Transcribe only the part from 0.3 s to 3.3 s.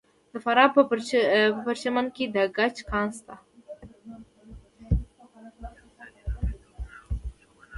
د فراه په پرچمن کې د ګچ کان